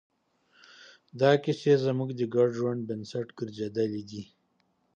[1.19, 4.23] دا کیسې زموږ د ګډ ژوند بنسټ ګرځېدلې دي.